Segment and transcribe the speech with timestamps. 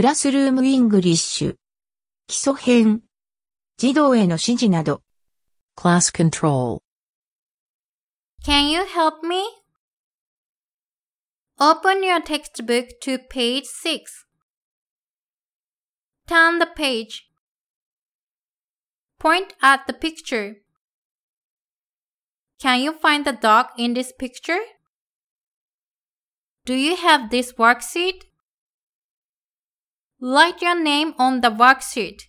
[0.00, 1.56] クラスルームイングリッシュ。
[2.26, 3.02] 基礎編。
[3.78, 5.02] 児童への指示など。
[5.76, 6.80] Class control.
[8.44, 9.42] Can you help me?
[11.58, 14.26] Open your textbook to page 6.
[16.26, 17.22] Turn the page.
[19.18, 20.56] Point at the picture.
[22.60, 24.60] Can you find the dog in this picture?
[26.64, 28.24] Do you have this worksheet?
[30.23, 32.27] Write your name on the worksheet.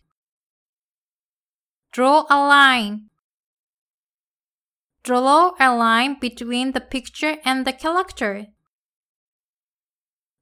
[1.92, 3.10] Draw a line.
[5.05, 8.47] Draw a line between the picture and the character.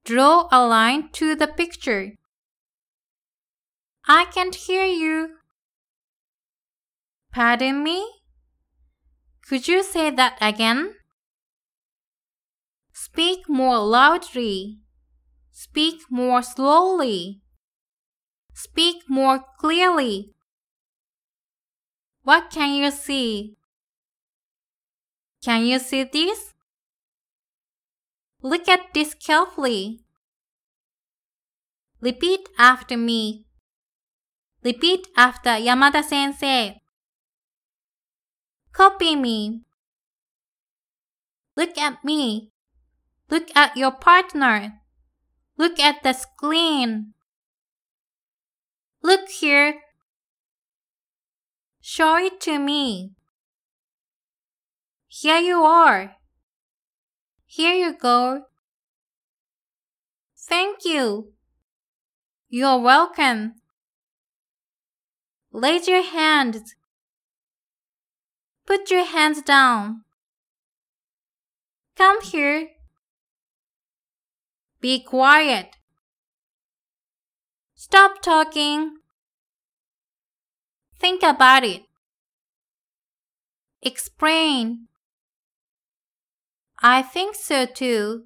[0.05, 2.13] Draw a line to the picture.
[4.07, 5.31] I can't hear you.
[7.33, 8.09] Pardon me?
[9.49, 10.95] Could you say that again?
[12.93, 14.79] Speak more loudly.
[15.51, 17.40] Speak more slowly.
[18.61, 20.35] Speak more clearly.
[22.25, 23.57] What can you see?
[25.43, 26.53] Can you see this?
[28.43, 30.05] Look at this carefully.
[32.03, 33.47] Repeat after me.
[34.63, 36.83] Repeat after Yamada sensei.
[38.75, 39.63] Copy me.
[41.57, 42.53] Look at me.
[43.31, 44.83] Look at your partner.
[45.57, 47.15] Look at the screen.
[49.03, 49.81] Look here.
[51.81, 53.13] Show it to me.
[55.09, 56.17] Here you are.
[57.47, 58.45] Here you go.
[60.37, 61.33] Thank you.
[62.49, 63.55] You're welcome.
[65.53, 66.75] Raise your hands.
[68.67, 70.03] Put your hands down.
[71.97, 72.69] Come here.
[74.81, 75.80] Be quiet.
[77.83, 78.99] Stop talking.
[80.99, 81.85] Think about it.
[83.81, 84.89] Explain.
[86.83, 88.25] I think so too.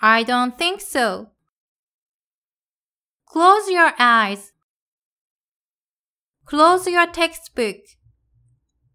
[0.00, 1.28] I don't think so.
[3.26, 4.50] Close your eyes.
[6.46, 7.76] Close your textbook.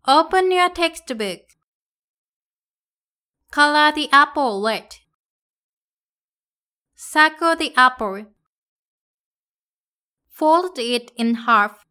[0.05, 1.43] Open your textbook.
[3.51, 4.97] Color the apple red.
[6.97, 8.25] Circle the apple.
[10.39, 11.83] Fold it in half.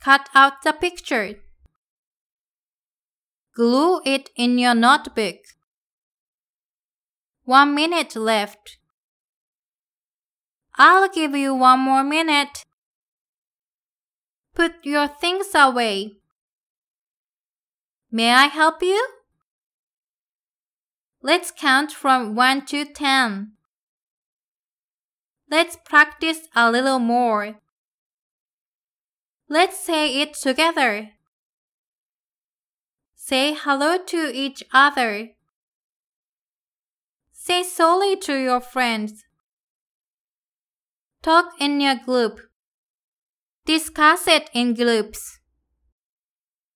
[0.00, 1.40] Cut out the picture.
[3.56, 5.38] Glue it in your notebook.
[7.42, 8.78] One minute left.
[10.76, 12.64] I'll give you one more minute.
[14.54, 16.12] Put your things away.
[18.12, 19.04] May I help you?
[21.22, 23.52] Let's count from 1 to 10.
[25.52, 27.56] Let's practice a little more.
[29.50, 31.10] Let's say it together.
[33.14, 35.32] Say hello to each other.
[37.34, 39.26] Say sorry to your friends.
[41.20, 42.40] Talk in your group.
[43.66, 45.38] Discuss it in groups.